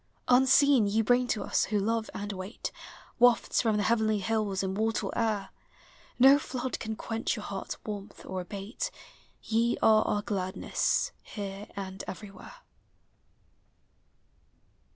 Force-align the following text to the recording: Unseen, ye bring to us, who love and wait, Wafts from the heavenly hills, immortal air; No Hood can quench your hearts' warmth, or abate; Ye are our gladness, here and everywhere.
Unseen, 0.27 0.87
ye 0.87 1.03
bring 1.03 1.27
to 1.27 1.43
us, 1.43 1.65
who 1.65 1.77
love 1.77 2.09
and 2.15 2.33
wait, 2.33 2.71
Wafts 3.19 3.61
from 3.61 3.77
the 3.77 3.83
heavenly 3.83 4.17
hills, 4.17 4.63
immortal 4.63 5.13
air; 5.15 5.49
No 6.17 6.39
Hood 6.39 6.79
can 6.79 6.95
quench 6.95 7.35
your 7.35 7.43
hearts' 7.45 7.77
warmth, 7.85 8.25
or 8.25 8.41
abate; 8.41 8.89
Ye 9.43 9.77
are 9.83 10.01
our 10.07 10.23
gladness, 10.23 11.11
here 11.21 11.67
and 11.75 12.03
everywhere. 12.07 12.55